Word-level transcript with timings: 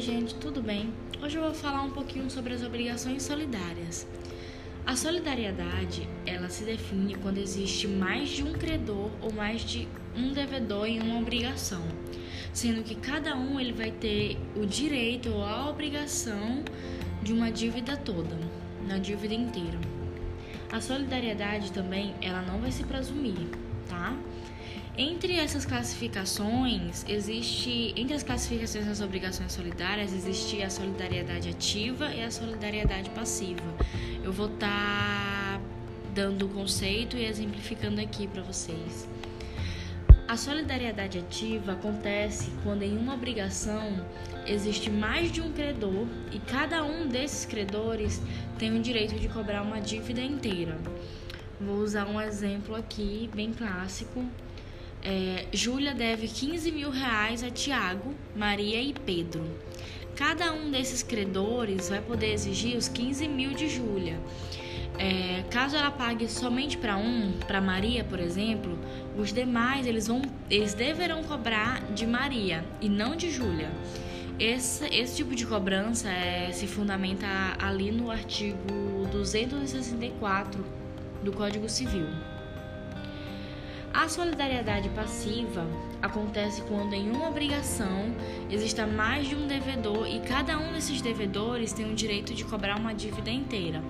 gente, 0.00 0.34
tudo 0.34 0.60
bem? 0.60 0.92
Hoje 1.22 1.36
eu 1.38 1.42
vou 1.42 1.54
falar 1.54 1.82
um 1.82 1.90
pouquinho 1.90 2.28
sobre 2.28 2.52
as 2.52 2.62
obrigações 2.62 3.22
solidárias. 3.22 4.06
A 4.84 4.96
solidariedade, 4.96 6.08
ela 6.26 6.48
se 6.48 6.64
define 6.64 7.14
quando 7.14 7.38
existe 7.38 7.86
mais 7.86 8.28
de 8.28 8.42
um 8.42 8.52
credor 8.52 9.10
ou 9.22 9.32
mais 9.32 9.62
de 9.62 9.88
um 10.16 10.32
devedor 10.32 10.86
em 10.86 11.00
uma 11.00 11.20
obrigação, 11.20 11.82
sendo 12.52 12.82
que 12.82 12.94
cada 12.94 13.36
um 13.36 13.58
ele 13.58 13.72
vai 13.72 13.90
ter 13.90 14.36
o 14.56 14.66
direito 14.66 15.30
ou 15.30 15.44
a 15.44 15.70
obrigação 15.70 16.64
de 17.22 17.32
uma 17.32 17.50
dívida 17.50 17.96
toda, 17.96 18.36
na 18.86 18.98
dívida 18.98 19.34
inteira. 19.34 19.78
A 20.72 20.80
solidariedade 20.80 21.72
também, 21.72 22.14
ela 22.20 22.42
não 22.42 22.58
vai 22.58 22.72
se 22.72 22.84
presumir, 22.84 23.48
tá? 23.88 24.14
Entre 24.96 25.34
essas 25.34 25.64
classificações, 25.64 27.04
existe 27.08 27.92
entre 27.96 28.14
as 28.14 28.22
classificações 28.22 28.86
das 28.86 29.00
obrigações 29.00 29.52
solidárias 29.52 30.12
existe 30.12 30.62
a 30.62 30.70
solidariedade 30.70 31.48
ativa 31.48 32.14
e 32.14 32.22
a 32.22 32.30
solidariedade 32.30 33.10
passiva. 33.10 33.64
Eu 34.22 34.32
vou 34.32 34.46
estar 34.46 35.58
tá 35.58 35.60
dando 36.14 36.46
o 36.46 36.48
conceito 36.48 37.16
e 37.16 37.24
exemplificando 37.24 38.00
aqui 38.00 38.28
para 38.28 38.42
vocês. 38.42 39.08
A 40.28 40.36
solidariedade 40.36 41.18
ativa 41.18 41.72
acontece 41.72 42.52
quando 42.62 42.82
em 42.82 42.96
uma 42.96 43.14
obrigação 43.14 44.06
existe 44.46 44.90
mais 44.90 45.32
de 45.32 45.40
um 45.40 45.50
credor 45.50 46.06
e 46.30 46.38
cada 46.38 46.84
um 46.84 47.08
desses 47.08 47.44
credores 47.44 48.22
tem 48.60 48.78
o 48.78 48.80
direito 48.80 49.16
de 49.18 49.28
cobrar 49.28 49.62
uma 49.62 49.80
dívida 49.80 50.20
inteira. 50.20 50.78
Vou 51.60 51.78
usar 51.78 52.06
um 52.06 52.20
exemplo 52.20 52.76
aqui 52.76 53.28
bem 53.34 53.52
clássico 53.52 54.24
é, 55.04 55.44
Júlia 55.52 55.94
deve 55.94 56.26
15 56.26 56.72
mil 56.72 56.90
reais 56.90 57.44
a 57.44 57.50
Tiago, 57.50 58.14
Maria 58.34 58.80
e 58.80 58.94
Pedro. 58.94 59.44
Cada 60.16 60.52
um 60.52 60.70
desses 60.70 61.02
credores 61.02 61.90
vai 61.90 62.00
poder 62.00 62.32
exigir 62.32 62.76
os 62.76 62.88
15 62.88 63.28
mil 63.28 63.52
de 63.52 63.68
Júlia. 63.68 64.18
É, 64.96 65.42
caso 65.50 65.76
ela 65.76 65.90
pague 65.90 66.28
somente 66.28 66.78
para 66.78 66.96
um, 66.96 67.32
para 67.46 67.60
Maria, 67.60 68.04
por 68.04 68.20
exemplo, 68.20 68.78
os 69.18 69.32
demais 69.32 69.86
eles 69.86 70.06
vão, 70.06 70.22
eles 70.48 70.72
deverão 70.72 71.22
cobrar 71.24 71.82
de 71.92 72.06
Maria 72.06 72.64
e 72.80 72.88
não 72.88 73.14
de 73.14 73.30
Júlia. 73.30 73.70
Esse, 74.38 74.86
esse 74.86 75.16
tipo 75.16 75.34
de 75.34 75.44
cobrança 75.44 76.08
é, 76.08 76.50
se 76.52 76.66
fundamenta 76.66 77.26
ali 77.58 77.90
no 77.92 78.10
artigo 78.10 78.58
264 79.12 80.64
do 81.22 81.32
Código 81.32 81.68
Civil. 81.68 82.06
A 83.94 84.08
solidariedade 84.08 84.88
passiva 84.88 85.64
acontece 86.02 86.60
quando 86.62 86.92
em 86.94 87.08
uma 87.08 87.28
obrigação 87.28 88.12
exista 88.50 88.84
mais 88.84 89.28
de 89.28 89.36
um 89.36 89.46
devedor 89.46 90.08
e 90.08 90.18
cada 90.18 90.58
um 90.58 90.72
desses 90.72 91.00
devedores 91.00 91.72
tem 91.72 91.88
o 91.90 91.94
direito 91.94 92.34
de 92.34 92.44
cobrar 92.44 92.76
uma 92.76 92.92
dívida 92.92 93.30
inteira. 93.30 93.80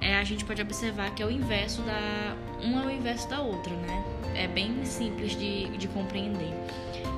É, 0.00 0.16
a 0.16 0.22
gente 0.22 0.44
pode 0.44 0.62
observar 0.62 1.12
que 1.12 1.24
é 1.24 1.26
o 1.26 1.30
inverso 1.30 1.82
da 1.82 2.36
uma 2.62 2.84
é 2.84 2.86
o 2.86 2.90
inverso 2.90 3.28
da 3.28 3.40
outra, 3.40 3.74
né? 3.74 4.04
É 4.36 4.46
bem 4.46 4.84
simples 4.84 5.36
de, 5.36 5.76
de 5.76 5.88
compreender. 5.88 6.54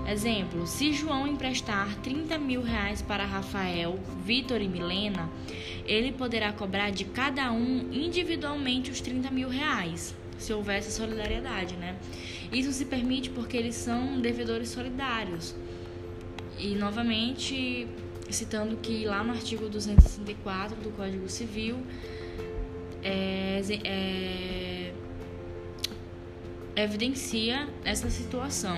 Exemplo: 0.09 0.67
se 0.67 0.95
João 0.95 1.27
emprestar 1.27 1.95
30 1.97 2.39
mil 2.39 2.63
reais 2.63 3.03
para 3.03 3.27
Rafael, 3.27 3.99
Vitor 4.25 4.63
e 4.63 4.69
Milena, 4.69 5.29
ele 5.87 6.11
poderá 6.11 6.55
cobrar 6.55 6.91
de 6.91 7.05
cada 7.05 7.53
um 7.53 7.93
individualmente 7.93 8.91
os 8.91 9.03
30 9.03 9.31
mil 9.31 9.51
reais 9.51 10.15
se 10.39 10.53
houvesse 10.53 10.91
solidariedade, 10.91 11.77
né? 11.77 11.97
Isso 12.53 12.73
se 12.73 12.85
permite 12.85 13.31
porque 13.31 13.57
eles 13.57 13.75
são 13.75 14.21
devedores 14.21 14.69
solidários. 14.69 15.55
E 16.59 16.75
novamente, 16.75 17.89
citando 18.31 18.77
que 18.77 19.05
lá 19.05 19.25
no 19.25 19.33
artigo 19.33 19.69
264 19.69 20.77
do 20.77 20.91
Código 20.91 21.29
Civil 21.29 21.79
é, 23.03 23.61
é, 23.85 24.93
evidencia 26.77 27.69
essa 27.85 28.09
situação. 28.09 28.77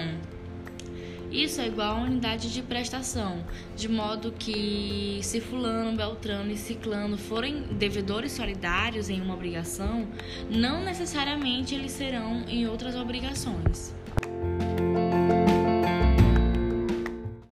Isso 1.31 1.61
é 1.61 1.67
igual 1.67 1.97
a 1.97 2.01
unidade 2.03 2.53
de 2.53 2.63
prestação, 2.63 3.45
de 3.75 3.89
modo 3.89 4.33
que 4.39 5.19
se 5.23 5.41
fulano, 5.41 5.97
beltrano 5.97 6.51
e 6.53 6.57
ciclano 6.57 7.19
forem 7.19 7.63
devedores 7.73 8.33
solidários 8.33 9.11
em 9.11 9.21
uma 9.21 9.35
obrigação, 9.35 10.07
não 10.49 10.83
necessariamente 10.85 11.75
eles 11.75 11.93
serão 11.93 12.45
em 12.49 12.67
outras 12.69 12.95
obrigações. 12.95 13.95